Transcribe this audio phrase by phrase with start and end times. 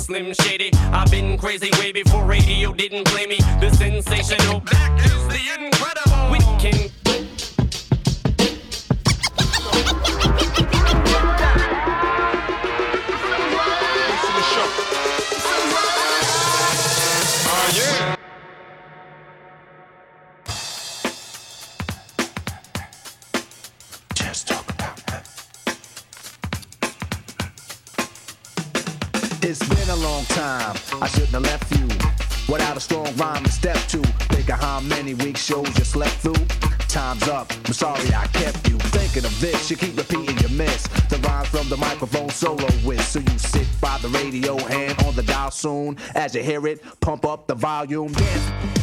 [0.00, 0.70] Slim Shady.
[0.92, 3.36] I've been crazy way before radio didn't play me.
[3.60, 6.32] The sensational black is the incredible.
[6.32, 6.90] We can
[30.40, 30.76] time.
[31.02, 31.86] I shouldn't have left you
[32.52, 33.98] without a strong rhyme to step to.
[34.32, 36.44] Think of how many week shows you slept through.
[36.88, 37.52] Time's up.
[37.66, 39.70] I'm sorry I kept you thinking of this.
[39.70, 40.88] You keep repeating your miss.
[41.12, 43.04] The rhymes from the microphone solo with.
[43.06, 45.98] So you sit by the radio, hand on the dial soon.
[46.14, 48.12] As you hear it, pump up the volume.
[48.12, 48.79] Dance.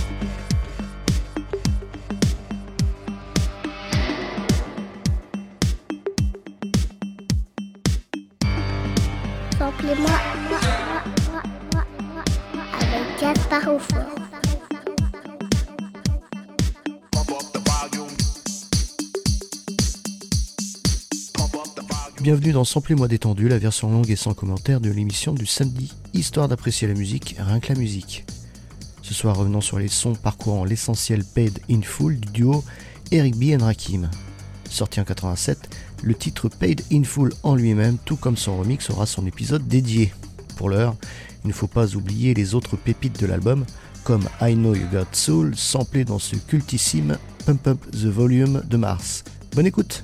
[22.21, 26.47] Bienvenue dans Samplez-moi détendu, la version longue et sans commentaire de l'émission du samedi, histoire
[26.47, 28.25] d'apprécier la musique, rien que la musique.
[29.01, 32.63] Ce soir, revenons sur les sons parcourant l'essentiel Paid in Full du duo
[33.11, 33.59] Eric B.
[33.59, 34.09] and Rakim.
[34.69, 35.57] Sorti en 87,
[36.03, 40.13] le titre Paid in Full en lui-même, tout comme son remix, aura son épisode dédié.
[40.57, 40.95] Pour l'heure,
[41.47, 43.63] il ne faut pas oublier les autres pépites de l'album,
[44.03, 48.75] comme I Know You Got Soul, samplé dans ce cultissime Pump Up the Volume de
[48.75, 49.23] Mars.
[49.55, 50.03] Bonne écoute!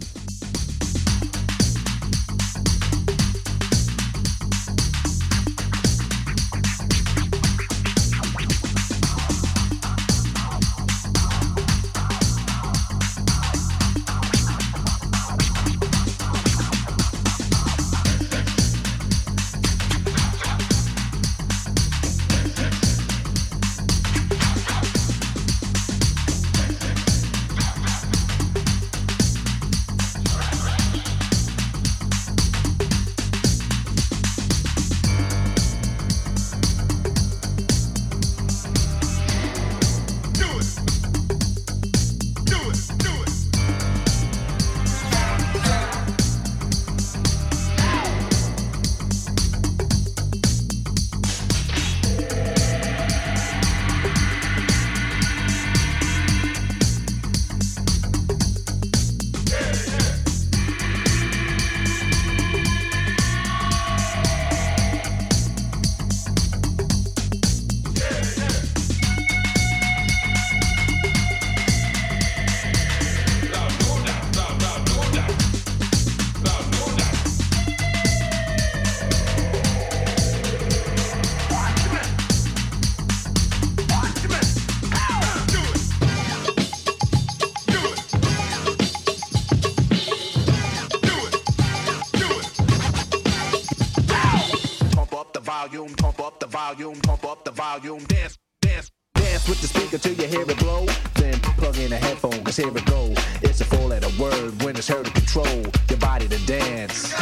[97.73, 98.03] Volume.
[98.06, 100.85] Dance, dance, dance with the speaker till you hear it blow.
[101.16, 103.13] Then plug in a headphone, cause here it go.
[103.41, 107.13] It's a four letter word when it's heard to control your body to dance.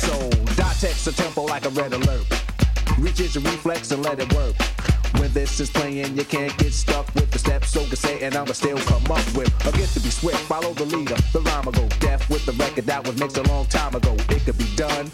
[0.00, 2.26] So, dot text a tempo like a red alert.
[2.98, 4.56] Reaches your reflex and let it work.
[5.18, 7.68] When this is playing, you can't get stuck with the steps.
[7.68, 10.40] So can say, and I'ma still come up with a gift to be swift.
[10.40, 13.42] Follow the leader, the rhyme will go deaf with the record that was mixed a
[13.42, 14.16] long time ago.
[14.30, 15.06] It could be done,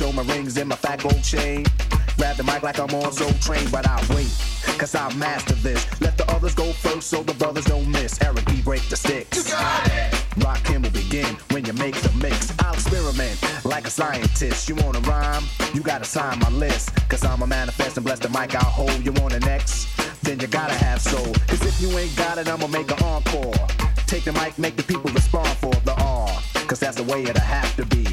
[0.00, 1.62] show my rings and my fat gold chain.
[2.16, 4.32] Grab the mic like I'm on Soul Train, but I wait,
[4.78, 5.84] cause I master this.
[6.00, 8.18] Let the others go first so the brothers don't miss.
[8.22, 8.62] Eric B.
[8.62, 9.36] break the sticks.
[9.36, 10.12] You got it!
[10.40, 12.50] Rakim will begin when you make the mix.
[12.60, 13.36] I'll experiment
[13.66, 14.70] like a scientist.
[14.70, 15.44] You wanna rhyme?
[15.74, 16.96] You gotta sign my list.
[17.10, 19.04] Cause I'm a manifest and bless the mic I'll hold.
[19.04, 19.86] You want an X?
[20.22, 21.34] Then you gotta have soul.
[21.46, 23.52] Cause if you ain't got it, I'ma make an encore.
[24.06, 26.30] Take the mic, make the people respond for the R.
[26.68, 28.06] Cause that's the way it'll have to be.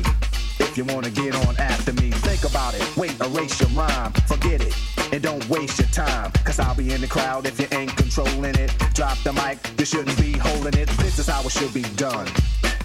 [0.60, 2.98] If you wanna get on after me, think about it.
[2.98, 4.12] Wait, erase your rhyme.
[4.28, 4.76] Forget it.
[5.12, 6.32] And don't waste your time.
[6.44, 8.74] Cause I'll be in the crowd if you ain't controlling it.
[8.94, 10.90] Drop the mic, you shouldn't be holding it.
[10.98, 12.28] This is how it should be done.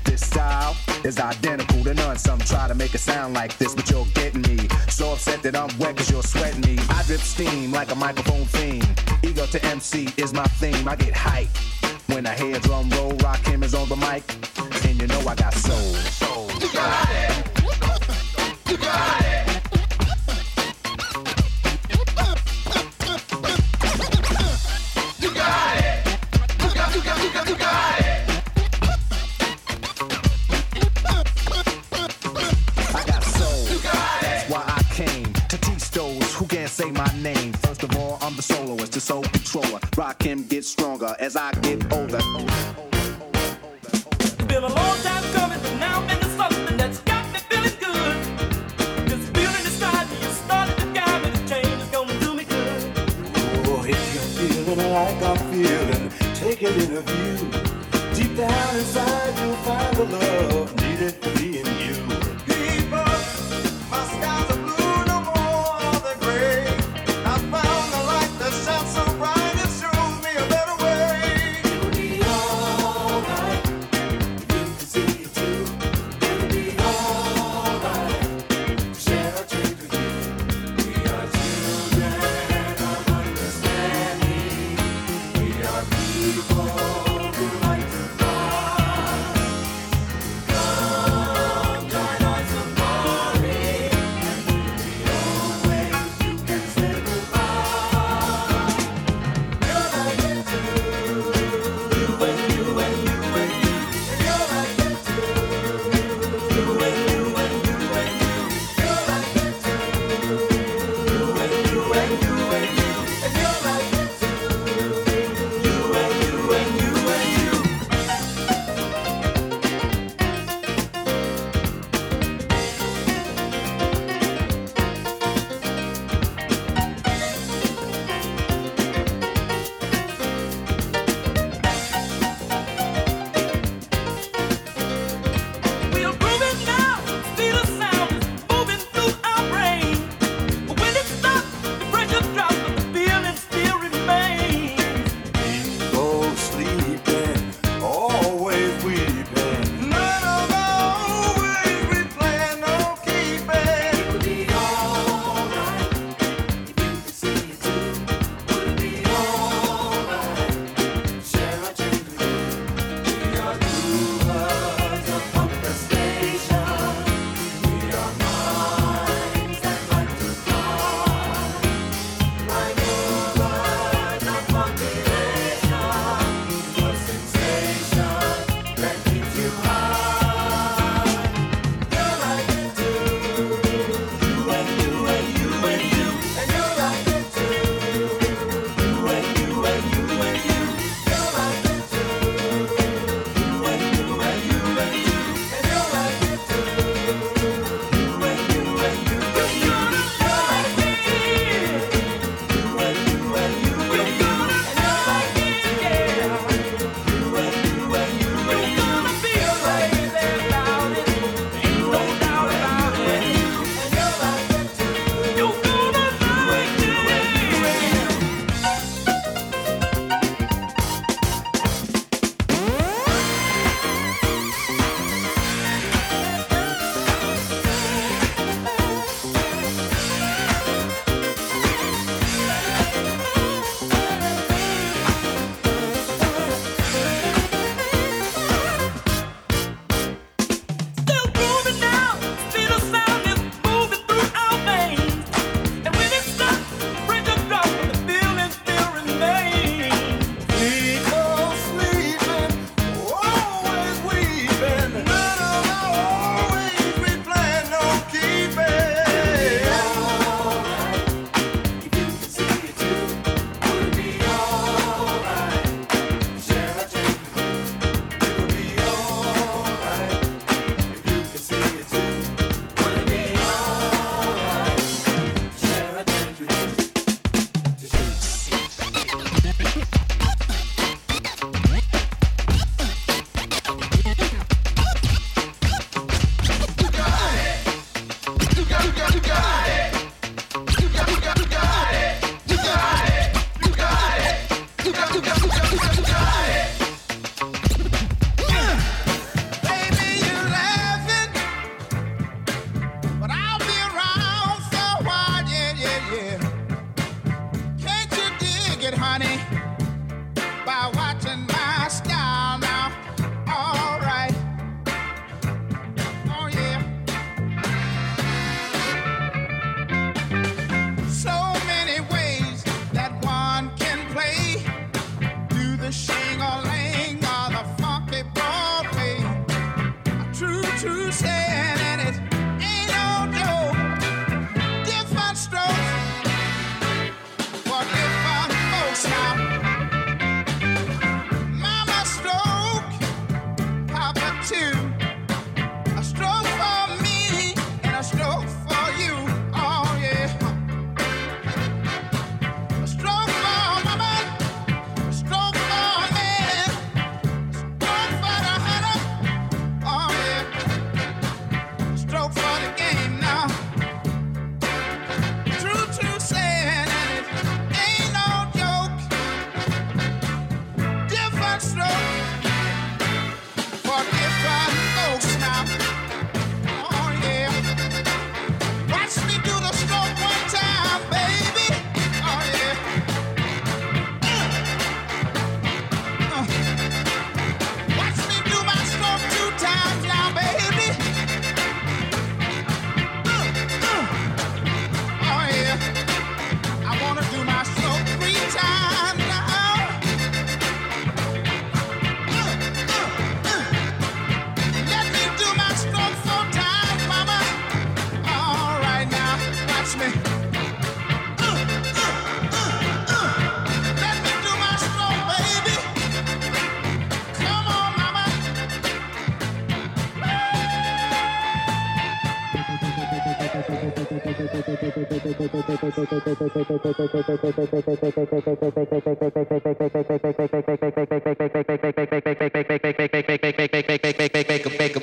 [0.05, 2.19] This style is identical to none.
[2.19, 4.69] Some try to make it sound like this, but you're getting me.
[4.89, 6.79] So upset that I'm wet cause you're sweating me.
[6.91, 8.83] I drip steam like a microphone theme.
[9.23, 10.87] Ego to MC is my theme.
[10.87, 11.49] I get hype.
[12.07, 14.23] When I hear drum roll, Rakim is on the mic.
[14.87, 15.95] And you know I got soul.
[16.21, 17.32] soul.
[38.23, 39.81] I'm the soloist, the soul controller.
[39.99, 42.21] Rakim, get stronger as I get older.
[44.47, 48.17] Been a long time coming, but now I'm into something that's got me feeling good.
[49.09, 51.31] This feeling inside me is starting to guide me.
[51.31, 52.93] The change is gonna do me good.
[53.67, 57.39] Oh, if you're feeling like I'm feeling, take it in a view.
[58.15, 61.42] Deep down inside, you'll find the love needed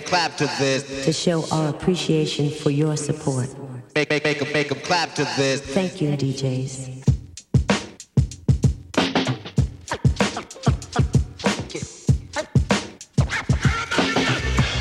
[0.09, 1.05] clap to this.
[1.05, 3.47] to show our appreciation for your support.
[3.95, 5.61] Make make make make 'em clap to this.
[5.61, 6.87] Thank you, DJs.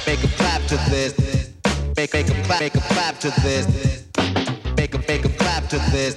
[0.07, 1.15] Make clap to this.
[1.97, 3.98] Make make 'em clap make clap to this.
[5.69, 6.15] To this.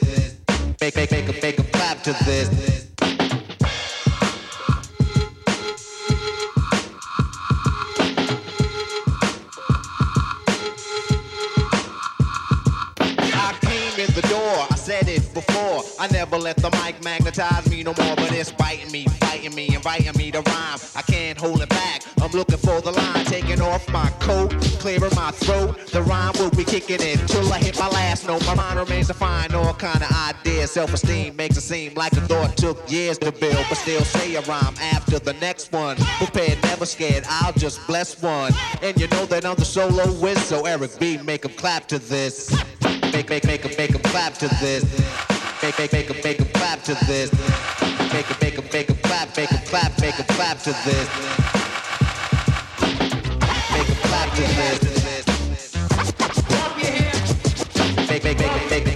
[0.79, 2.70] Make make make 'em make 'em clap to this.
[30.71, 34.41] Self-esteem makes it seem like a thought took years to build, but still say a
[34.43, 35.97] rhyme after the next one.
[36.17, 37.25] Prepared, never scared.
[37.27, 38.53] I'll just bless one.
[38.81, 41.99] And you know that I'm the solo whiz, so Eric B, make 'em clap to
[41.99, 42.51] this.
[43.11, 44.85] Make make make 'em make 'em clap to this.
[45.61, 47.31] Make make make 'em make 'em clap to this.
[48.13, 51.07] Make 'em make 'em make 'em clap, make 'em clap, make 'em clap to this.
[53.73, 54.79] Make 'em clap to this.
[58.09, 58.90] Make make make make 'em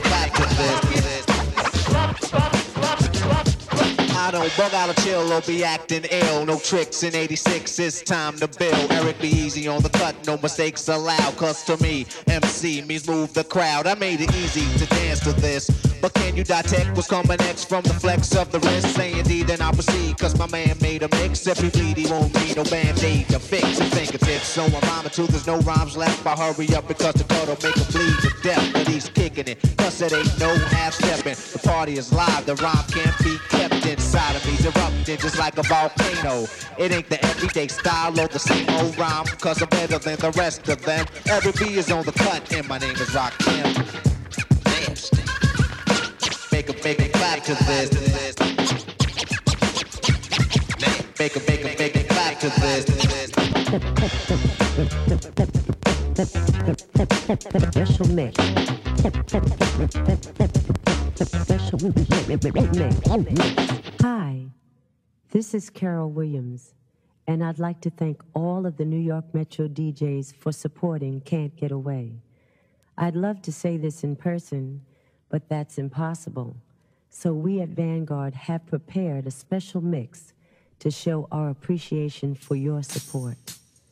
[4.35, 6.45] don't bug out of chill or be acting ill.
[6.45, 8.91] No tricks in 86, it's time to build.
[8.91, 11.37] Eric B easy on the cut, no mistakes allowed.
[11.37, 13.87] Cause to me, MC means move the crowd.
[13.87, 15.69] I made it easy to dance to this.
[16.01, 18.95] But can you detect what's coming next from the flex of the wrist?
[18.95, 20.17] Say indeed, then I'll proceed.
[20.17, 21.47] Cause my man made a mix.
[21.47, 24.47] If he bleed, he won't need no band-aid to fix his fingertips.
[24.47, 26.25] So I'm rhyming till there's no rhymes left.
[26.25, 28.73] I hurry up because the cut'll make him bleed to death.
[28.73, 29.59] But he's kicking it.
[29.77, 31.35] Cause it ain't no half-stepping.
[31.53, 33.37] The party is live, the rhyme can't be
[33.85, 34.53] kept inside of me.
[34.65, 36.47] Erupting just like a volcano.
[36.77, 39.25] It ain't the everyday style or the same old rhyme.
[39.39, 41.05] Cause I'm better than the rest of them.
[41.27, 43.75] Eric B is on the cut, and my name is Rakim.
[44.65, 45.21] Nasty.
[46.51, 47.91] Make a make a clap to this.
[51.19, 52.85] Make a make a make a clap to this.
[57.71, 58.35] Special mix.
[64.01, 64.47] Hi,
[65.31, 66.73] this is Carol Williams,
[67.25, 71.55] and I'd like to thank all of the New York Metro DJs for supporting Can't
[71.55, 72.19] Get Away.
[72.97, 74.81] I'd love to say this in person,
[75.29, 76.57] but that's impossible.
[77.09, 80.33] So we at Vanguard have prepared a special mix
[80.79, 83.37] to show our appreciation for your support.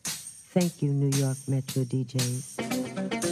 [0.03, 3.22] Thank you, New York Metro DJs.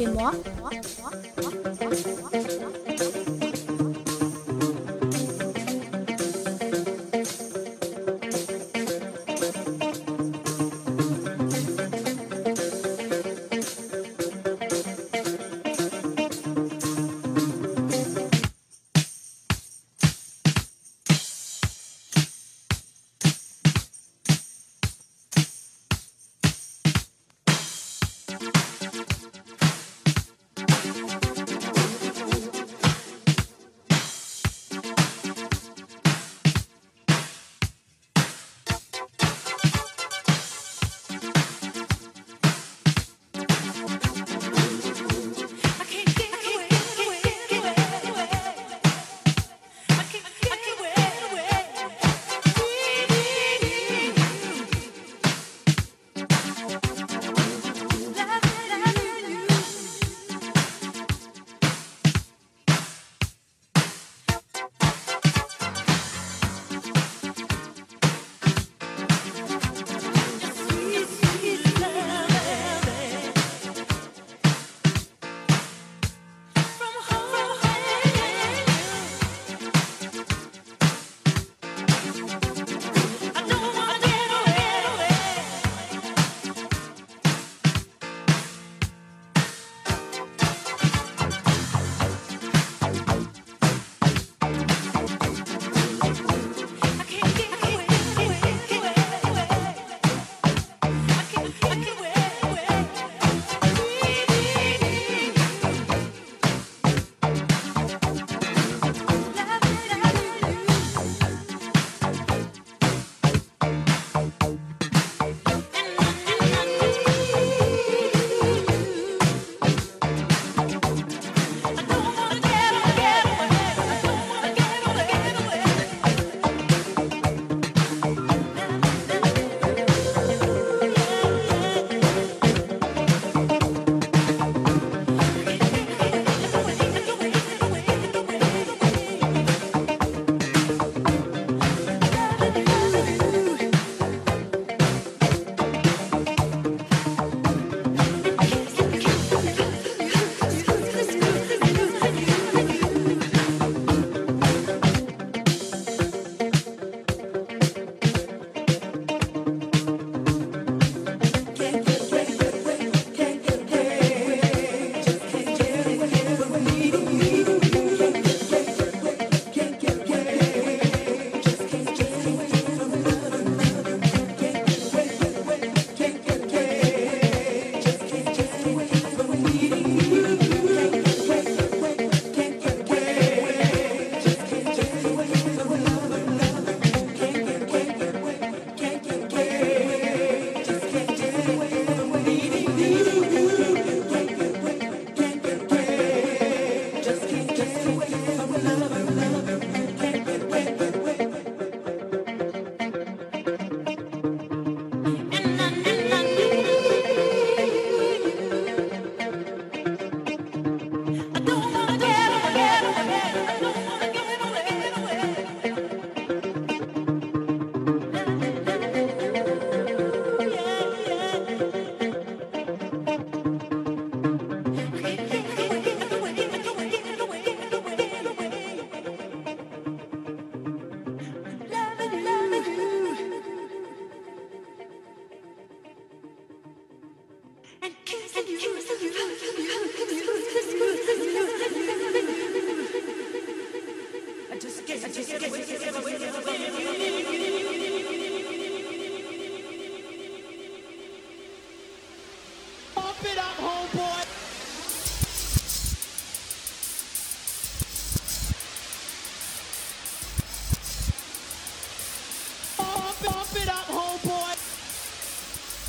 [0.00, 0.32] Samplez-moi.
[0.70, 0.89] Pump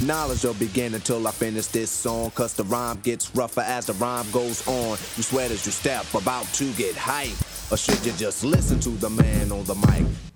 [0.02, 2.32] Knowledge will begin until I finish this song.
[2.32, 4.98] Cause the rhyme gets rougher as the rhyme goes on.
[5.16, 7.38] You sweat as you step, about to get hype.
[7.72, 10.31] Or should you just listen to the man on the mic?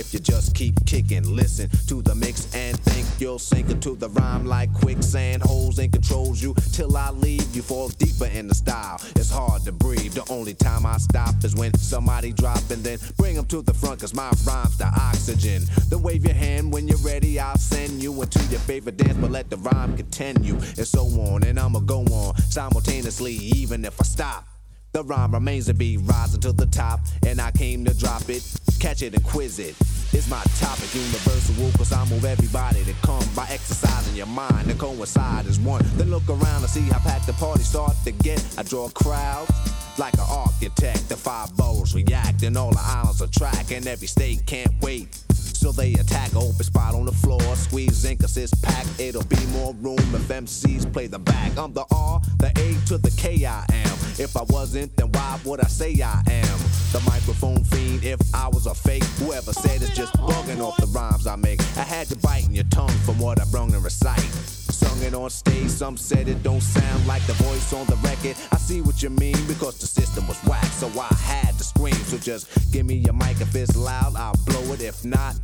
[0.00, 4.08] If you just keep kicking, listen to the mix and think you'll sink into the
[4.08, 5.42] rhyme like quicksand.
[5.42, 7.54] Holes and controls you till I leave.
[7.54, 8.98] You fall deeper in the style.
[9.16, 10.14] It's hard to breathe.
[10.14, 13.74] The only time I stop is when somebody drop and then bring them to the
[13.74, 15.64] front, cause my rhyme's the oxygen.
[15.90, 19.30] Then wave your hand when you're ready, I'll send you into your favorite dance, but
[19.30, 21.44] let the rhyme continue, and so on.
[21.44, 24.48] And I'ma go on simultaneously, even if I stop.
[24.92, 28.42] The rhyme remains to be rising to the top, and I came to drop it,
[28.80, 29.76] catch it and quiz it.
[30.12, 34.80] It's my topic, universal, cause I move everybody to come by exercising your mind and
[34.80, 35.84] coincide as one.
[35.94, 38.44] Then look around and see how packed the party start to get.
[38.58, 39.52] I draw crowds
[39.96, 41.08] like an architect.
[41.08, 45.16] The five boroughs react, and all the islands attract, and every state can't wait.
[45.60, 48.98] So they attack, open spot on the floor, squeeze in cause it's packed.
[48.98, 51.58] It'll be more room if MCs play the back.
[51.58, 53.98] I'm the R, the A to the K I am.
[54.18, 56.58] If I wasn't, then why would I say I am?
[56.92, 60.86] The microphone fiend, if I was a fake, whoever said it's just bugging off the
[60.86, 61.60] rhymes I make.
[61.76, 64.59] I had to bite in your tongue from what I brung and recite.
[64.80, 68.34] Sung it on stage, some said it don't sound like the voice on the record.
[68.50, 72.00] I see what you mean because the system was whack, so I had to scream.
[72.10, 74.80] So just give me your mic if it's loud, I'll blow it.
[74.80, 75.34] If not,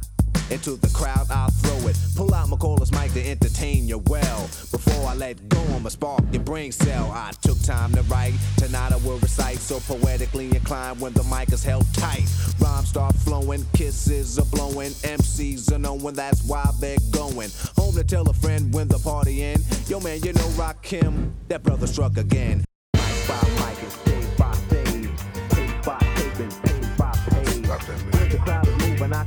[0.50, 1.96] into the crowd, I'll throw it.
[2.14, 4.42] Pull out McCullough's mic to entertain you well.
[4.70, 7.10] Before I let go, I'ma spark your brain cell.
[7.12, 9.58] I took time to write, tonight I will recite.
[9.58, 12.26] So poetically inclined when the mic is held tight.
[12.60, 14.90] Rhymes start flowing, kisses are blowing.
[14.90, 17.50] MCs are knowing that's why they're going.
[17.76, 19.64] Home to tell a friend when the party end.
[19.88, 22.64] Yo man, you know Rock Rakim, that brother struck again.
[22.94, 25.10] Mic by mic and stage by stage.
[25.50, 27.66] Tape by tape and page by page.
[27.66, 29.24] When the crowd is moving, I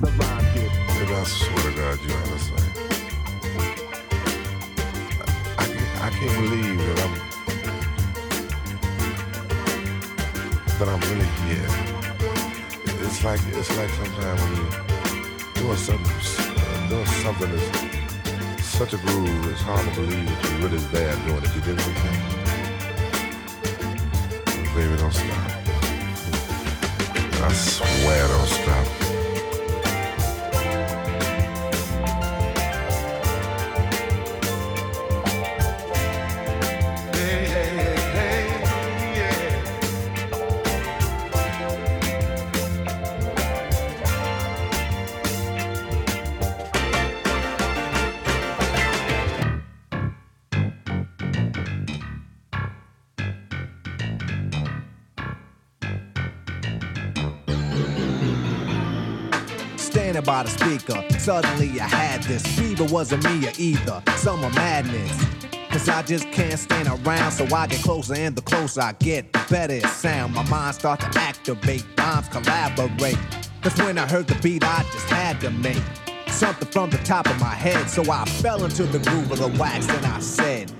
[0.00, 1.10] the rough of the get.
[1.10, 2.90] I swear to God, you understand.
[5.58, 7.14] I, can't- I can't believe that I'm
[10.78, 11.70] that I'm really here.
[13.06, 14.84] It's like it's like sometimes when you're
[15.54, 20.84] doing something doing something that's such a groove, it's hard to believe that you're really
[20.92, 21.54] there doing it.
[21.56, 21.94] You did you.
[24.74, 25.50] Baby, don't stop.
[27.26, 28.97] I swear, don't stop.
[60.46, 64.02] Suddenly I had this fever, wasn't me either.
[64.16, 65.24] Summer madness.
[65.70, 69.32] Cause I just can't stand around, so I get closer, and the closer I get,
[69.32, 70.34] the better it sound.
[70.34, 73.18] My mind start to activate, rhymes collaborate.
[73.62, 75.82] Cause when I heard the beat, I just had to make
[76.28, 77.90] something from the top of my head.
[77.90, 80.72] So I fell into the groove of the wax, and I said,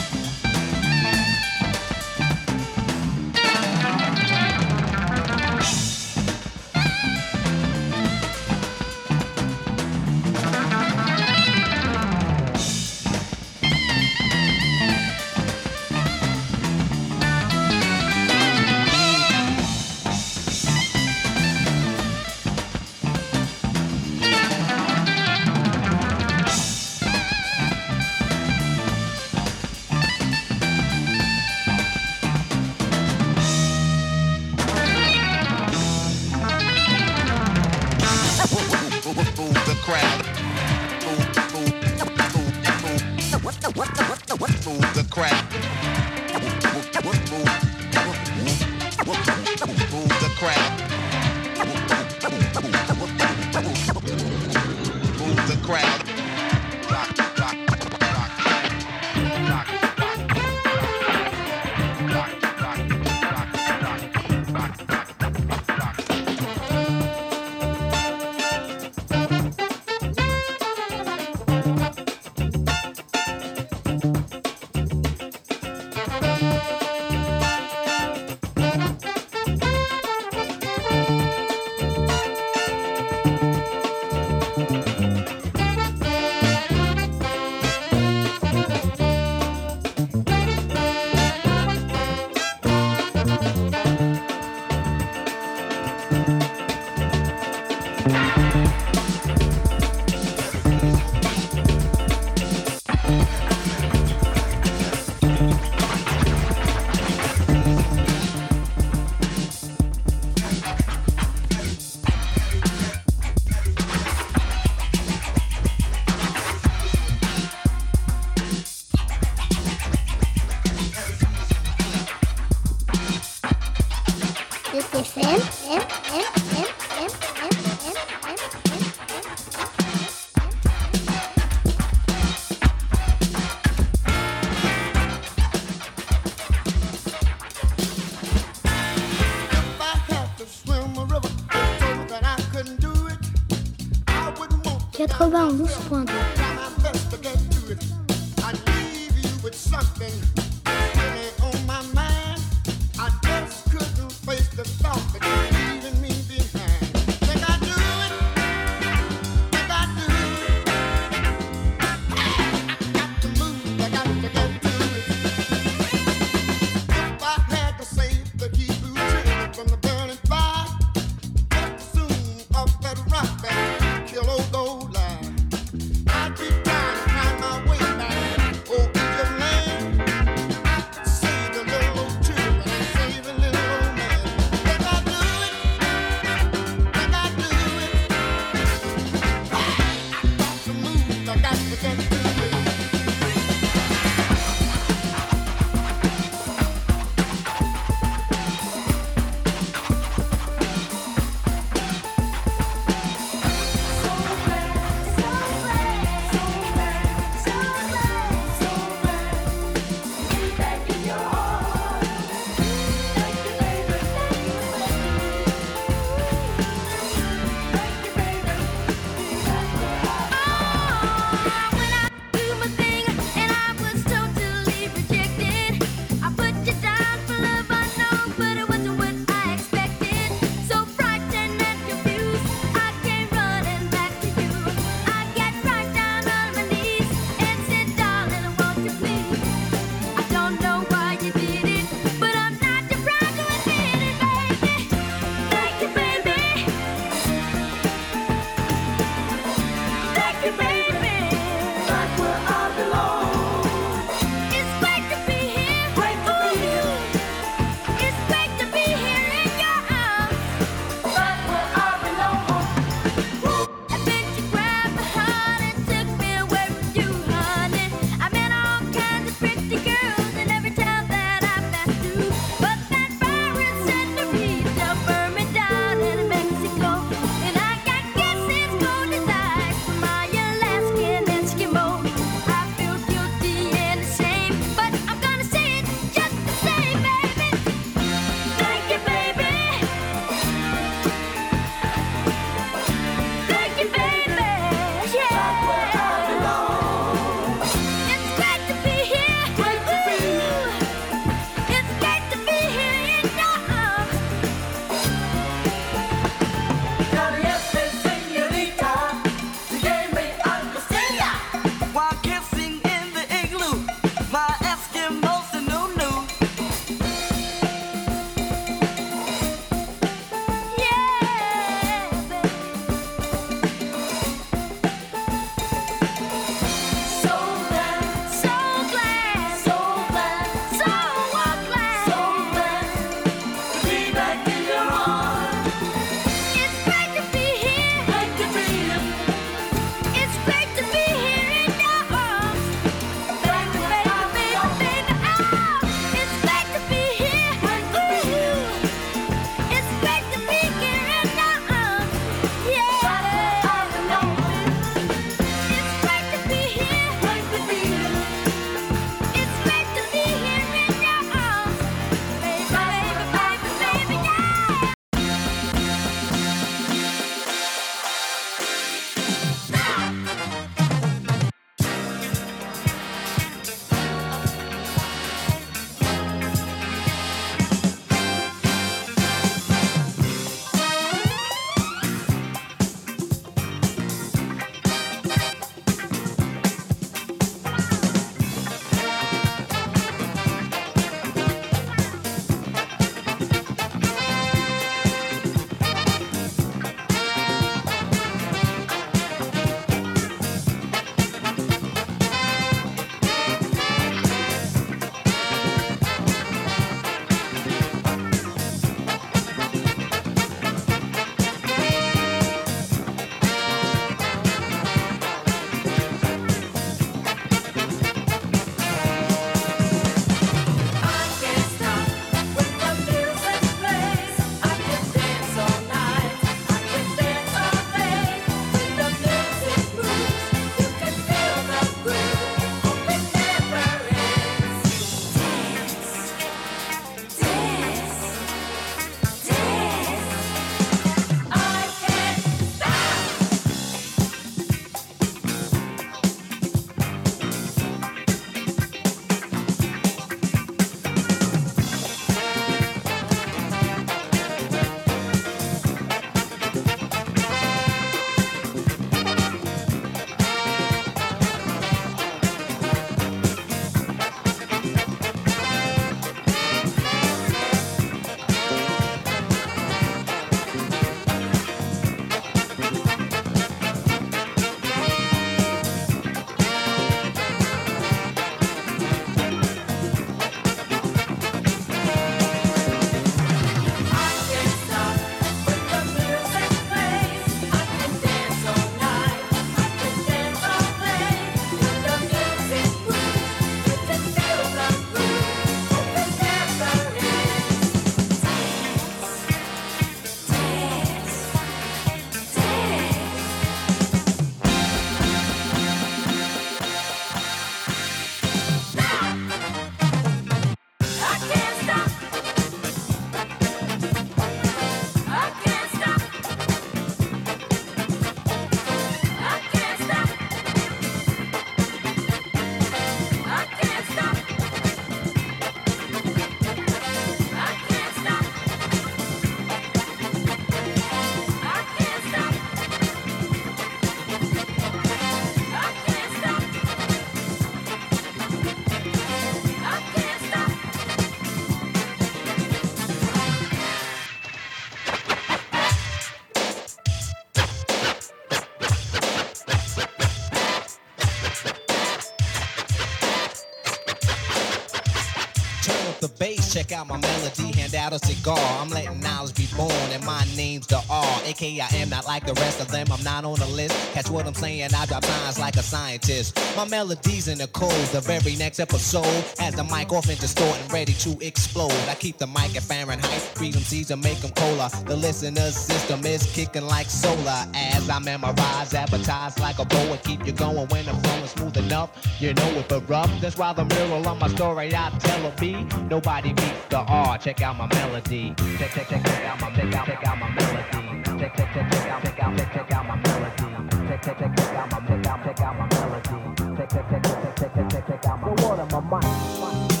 [556.71, 558.57] Check out my melody, hand out a cigar.
[558.79, 561.41] I'm letting knowledge be born, and my name's the R.
[561.43, 563.93] AKA I am not like the rest of them, I'm not on the list.
[564.13, 566.57] Catch what I'm saying, I drop lines like a scientist.
[566.77, 569.25] My melody's in the code, the very next episode
[569.59, 571.91] has the mic off and distorting, ready to explode.
[572.07, 574.89] I keep the mic at Fahrenheit, freedom seas to make them cola.
[575.05, 580.17] The listener's system is kicking like solar as I memorize, advertise like a boa.
[580.23, 582.11] Keep you going when I'm flowing smooth enough.
[582.39, 583.29] You know it, but rough.
[583.41, 585.85] That's why the mural on my story I tell a B.
[586.09, 586.53] Nobody
[586.89, 587.37] the R.
[587.37, 588.53] Check out my melody.
[588.77, 591.39] Check, check, check, check out my, check out, check out my melody.
[591.39, 594.07] Check, check, check, check out, check out, check, check out my melody.
[594.07, 596.77] Check, check, check, check out my, check out, check out my melody.
[596.77, 598.53] Check, check, check, check, check, check, check, out my.
[598.55, 600.00] The water, my mic.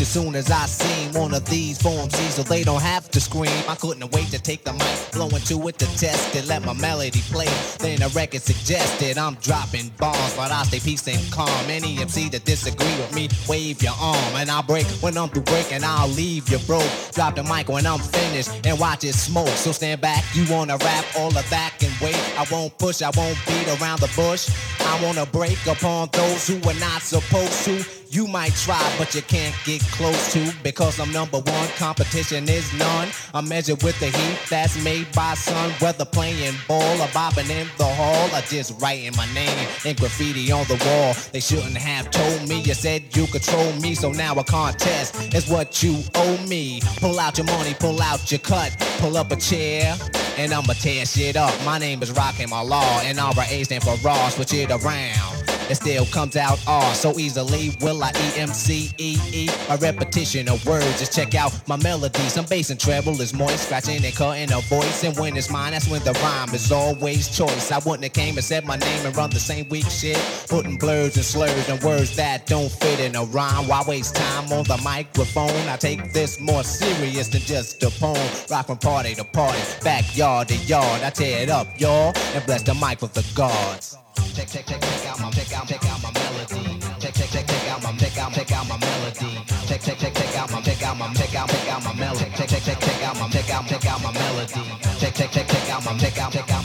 [0.00, 3.20] as soon as I seen one of these form C so they don't have to
[3.20, 3.52] scream.
[3.68, 6.74] I couldn't wait to take the mic, blow into it to test it, let my
[6.74, 7.48] melody play.
[7.78, 11.48] Then the record suggested I'm dropping bombs, but I stay peace and calm.
[11.68, 15.42] Any MC that disagree with me, wave your arm and I'll break when I'm through
[15.42, 15.84] breaking.
[15.84, 16.90] I'll leave you broke.
[17.12, 19.48] Drop the mic when I'm finished and watch it smoke.
[19.48, 22.20] So stand back, you wanna rap all of that can wait.
[22.38, 24.48] I won't push, I won't beat around the bush.
[24.80, 27.84] I wanna break upon those who are not supposed to.
[28.08, 31.68] You might try, but you can't get close to because I'm number one.
[31.76, 33.08] Competition is none.
[33.34, 35.70] I'm measured with the heat that's made by sun.
[35.80, 40.50] Whether playing ball or bobbing in the hall or just writing my name in graffiti
[40.52, 41.14] on the wall.
[41.32, 42.60] They shouldn't have told me.
[42.60, 46.80] You said you control me, so now a contest is what you owe me.
[46.98, 49.96] Pull out your money, pull out your cut, pull up a chair.
[50.38, 51.54] And I'ma tear shit up.
[51.64, 54.28] My name is Rakim Allah, and RA stand for Raw.
[54.28, 55.55] Switch it around.
[55.68, 57.76] It still comes out R so easily.
[57.80, 59.48] Will I E M C E E?
[59.68, 60.98] A repetition of words.
[60.98, 62.28] Just check out my melody.
[62.28, 65.02] Some bass and treble is moist, scratching and cutting a voice.
[65.02, 67.72] And when it's mine, that's when the rhyme is always choice.
[67.72, 70.18] I wouldn't have came and said my name and run the same weak shit.
[70.48, 73.66] Putting blurs and slurs and words that don't fit in a rhyme.
[73.66, 75.68] Why waste time on the microphone?
[75.68, 78.30] I take this more serious than just a poem.
[78.48, 81.02] Rock from party to party, backyard to yard.
[81.02, 83.96] I tear it up, y'all, and bless the mic with the gods.
[84.34, 86.80] Check, check, check, out my, check out, check out my melody.
[87.00, 89.44] Check, check, check, check out my, check out, check out my melody.
[89.66, 92.26] Check, check, check, check out my, check out check out, out my melody.
[92.36, 94.64] Check, check, check, check out my, check out, check out my melody.
[94.98, 96.55] Check, check, check, check out my, check out, check out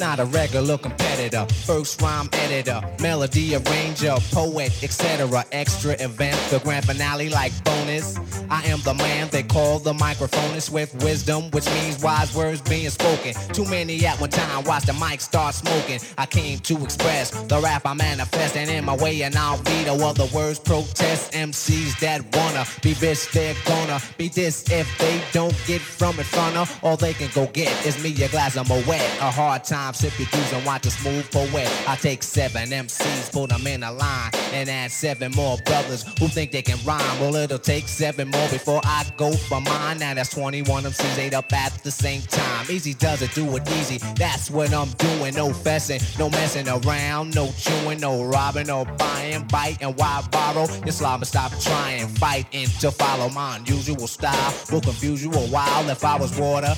[0.00, 5.44] not a regular competitor, first rhyme editor, melody arranger, poet, etc.
[5.52, 8.18] Extra event, the grand finale like bonus.
[8.48, 12.88] I am the man they call the microphonist with wisdom, which means wise words being
[12.88, 13.34] spoken.
[13.52, 16.00] Too many at one time, watch the mic start smoking.
[16.16, 19.94] I came to express the rap I manifest, and in my way, and I'll veto
[20.04, 20.58] other words.
[20.58, 26.18] Protest MCs that wanna be bitch, they're gonna be this if they don't get from
[26.18, 26.66] in front of.
[26.82, 28.88] All they can go get is me a glass of Moet.
[29.20, 31.68] A hard time, sip your juice and watch a smooth poet.
[31.88, 36.28] I take seven MCs, put them in a line, and add seven more brothers who
[36.28, 37.20] think they can rhyme.
[37.20, 39.98] Well, it'll take seven more before I go for mine.
[39.98, 42.66] Now that's 21 MCs ate up at the same time.
[42.70, 43.98] Easy does it, do it easy.
[44.16, 45.34] That's what I'm doing.
[45.34, 49.94] No fessing, no messing around, no chewing, no robbing, no buying, biting.
[49.94, 50.66] Why borrow?
[50.84, 54.54] Your slobber stop trying, fighting to follow my unusual style.
[54.70, 56.74] Will confuse you a while if I was water.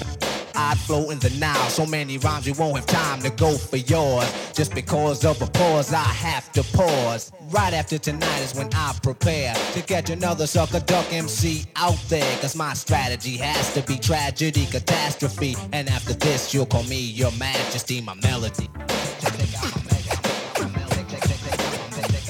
[0.63, 1.69] I'd flow in the Nile.
[1.71, 4.31] So many rhymes we won't have time to go for yours.
[4.53, 7.33] Just because of a pause, I have to pause.
[7.51, 12.39] Right after tonight is when I prepare to catch another sucker duck MC out there.
[12.41, 15.57] Cause my strategy has to be tragedy, catastrophe.
[15.73, 18.69] And after this, you'll call me your majesty, my melody.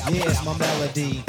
[0.08, 1.22] Here's my melody.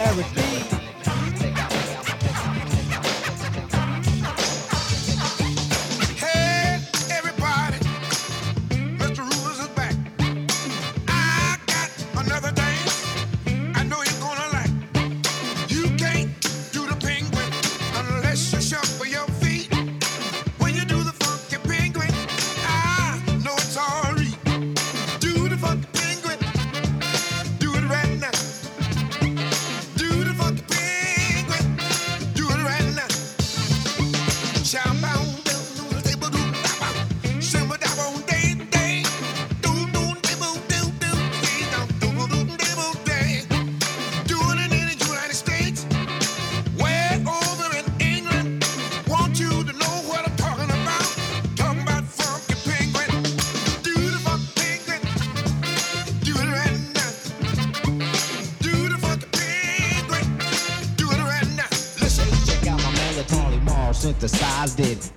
[0.00, 0.47] Eric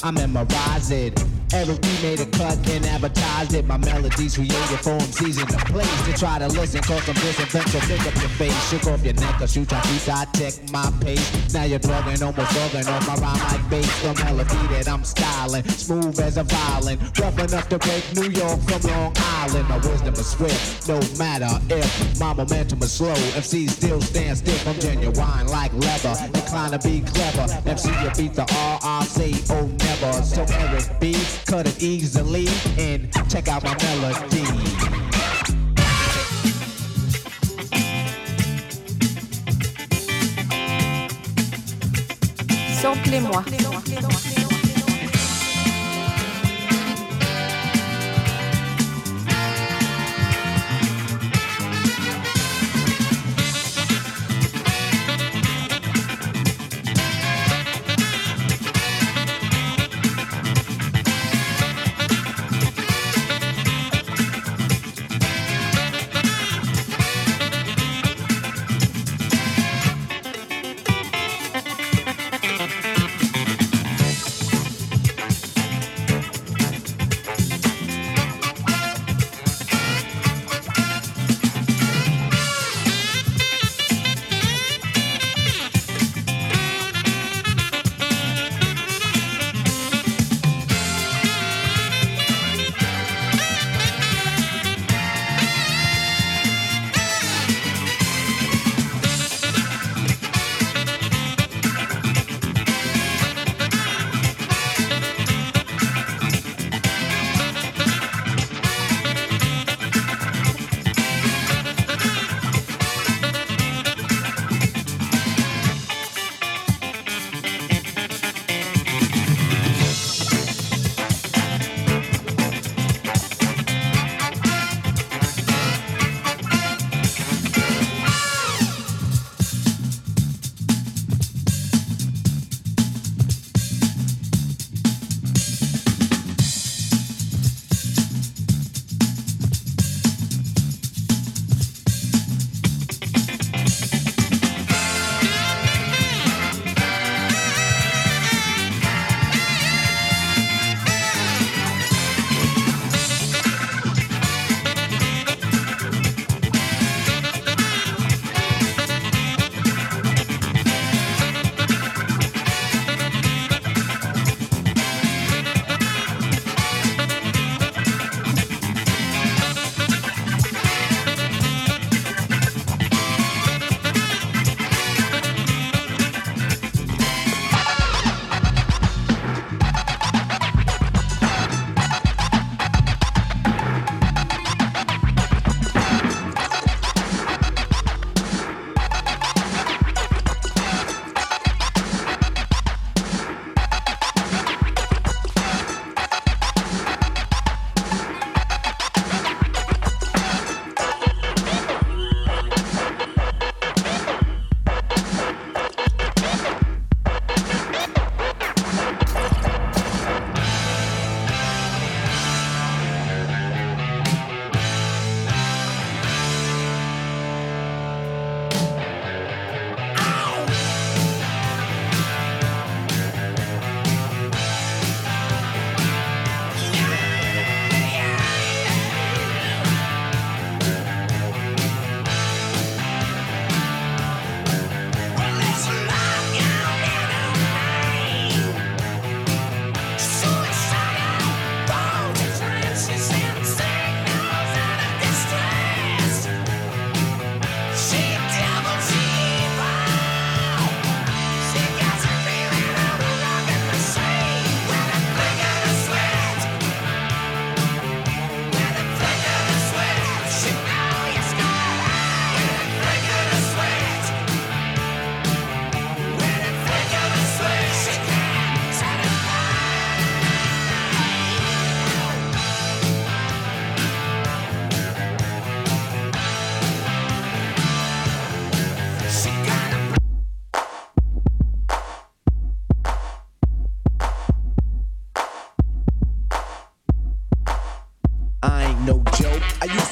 [0.04, 1.24] I memorized it.
[1.54, 2.86] Every B made a cut and
[3.42, 3.68] advertised it.
[3.68, 6.82] My melodies created for MCs in the place to try to listen.
[6.82, 8.70] Cause I'm disinfect, so pick up your face.
[8.70, 11.54] Shook off your neck, cause you try to tech my pace.
[11.54, 14.02] Now you're drugging, almost drugging on my rhyme like bass.
[14.02, 17.00] The melody that I'm styling, smooth as a violin.
[17.20, 19.70] Rough enough to break New York from Long Island.
[19.70, 23.14] My wisdom is swift, no matter if my momentum is slow.
[23.36, 26.16] MC still stand stiff, I'm genuine like leather.
[26.34, 27.48] Inclined to be clever.
[27.66, 30.24] MC, you beat the R, I say, oh never.
[30.24, 31.16] So Eric B,
[31.46, 34.44] cut it easily and check out my melody.
[42.82, 43.81] Samplez-moi.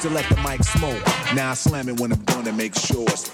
[0.00, 1.02] To let the mic smoke.
[1.34, 3.28] Now I slam it when I'm to make sure it's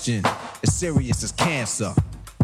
[0.00, 0.22] question,
[0.62, 1.92] as serious as cancer.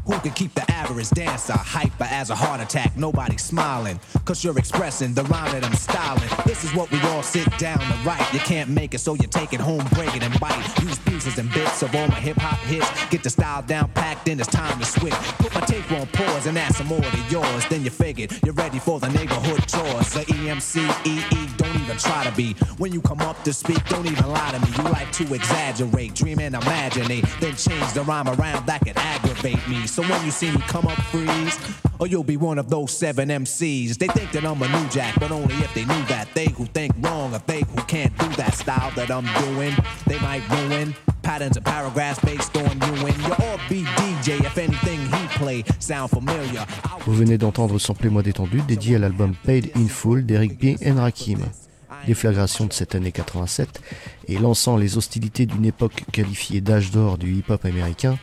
[0.04, 2.96] Who can keep the average dancer hyper as a heart attack?
[2.96, 6.28] Nobody smiling, cause you're expressing the rhyme that I'm styling.
[6.44, 8.24] This is what we all sit down to write.
[8.32, 10.64] You can't make it, so you take it home, break it and bite.
[10.82, 12.88] Use pieces and bits of all my hip hop hits.
[13.10, 15.14] Get the style down packed, then it's time to switch.
[15.40, 17.64] Put my tape on pause and add some more to yours.
[17.68, 20.12] Then you figured you're ready for the neighborhood chores.
[20.12, 21.45] The EMC, EE,
[21.86, 22.54] even try to be.
[22.78, 24.68] When you come up to speak, don't even lie to me.
[24.76, 29.68] You like to exaggerate, dream and imaginate, then change the rhyme around that could aggravate.
[29.68, 29.86] me.
[29.86, 31.58] So when you see me come up, freeze.
[31.98, 33.98] Or you'll be one of those seven MCs.
[33.98, 36.28] They think that I'm a new jack, but only if they knew that.
[36.34, 39.74] They who think wrong, or they who can't do that style that I'm doing,
[40.06, 45.28] they might ruin patterns and paragraphs based on you and your DJ if anything he
[45.38, 46.64] play sound familiar.
[47.04, 50.76] Vous venez d'entendre Samplez-moi détendu, dédié à l'album Paid in Full d'Eric B.
[50.84, 51.38] and Rakim.
[52.06, 53.80] Déflagration de cette année 87
[54.28, 58.16] et lançant les hostilités d'une époque qualifiée d'âge d'or du hip-hop américain,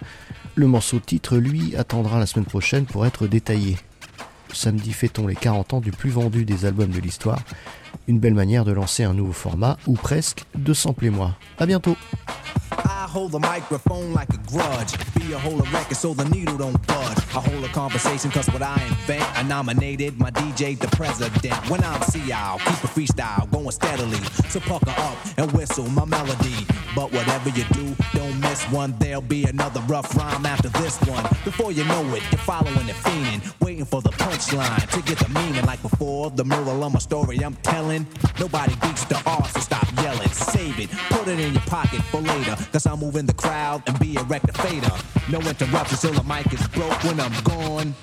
[0.56, 3.78] le morceau titre, lui, attendra la semaine prochaine pour être détaillé.
[4.54, 7.42] Samedi fêtons les 40 ans du plus vendu des albums de l'histoire,
[8.08, 11.36] une belle manière de lancer un nouveau format, ou presque, de Samplez-moi.
[11.58, 11.98] À bientôt
[12.72, 15.13] I hold the microphone like a grudge.
[15.28, 17.18] Be a whole record so the needle don't budge.
[17.18, 19.24] I hold a conversation cause what I invent.
[19.38, 21.54] I nominated my DJ the president.
[21.70, 24.18] When I'm see I'll keep a freestyle going steadily.
[24.50, 26.68] So pucker up and whistle my melody.
[26.96, 28.96] But whatever you do, don't miss one.
[29.00, 31.24] There'll be another rough rhyme after this one.
[31.46, 33.42] Before you know it, you're following the fiending.
[33.62, 36.32] Waiting for the punchline to get the meaning like before.
[36.32, 38.06] The moral of my story I'm telling.
[38.40, 40.30] Nobody beats the art, so stop yelling.
[40.30, 42.58] Save it, put it in your pocket for later.
[42.74, 45.13] Cause I'm moving the crowd and be a rectificator.
[45.30, 47.96] No interruptions till the mic is broke when I'm gone.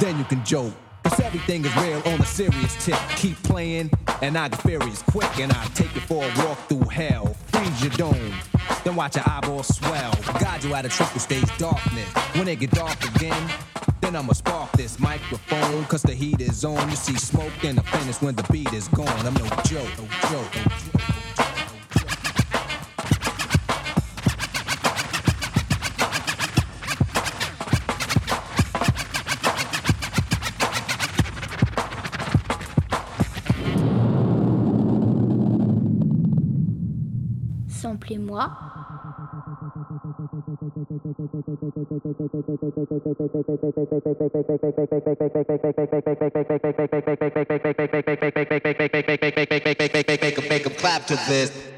[0.00, 0.74] Then you can joke.
[1.04, 2.98] Cause everything is real on a serious tip.
[3.16, 3.90] Keep playing,
[4.22, 7.34] and I get furious quick, and I take you for a walk through hell.
[7.48, 8.32] Freeze your dome,
[8.84, 10.14] then watch your eyeballs swell.
[10.40, 12.08] Guide you out of triple stage darkness.
[12.36, 13.50] When it get dark again,
[14.00, 16.88] then I'ma spark this microphone, cause the heat is on.
[16.88, 19.26] You see smoke, then I finish when the beat is gone.
[19.26, 21.23] I'm no joke, no joke, no joke.
[50.66, 51.73] 'Em clap to this.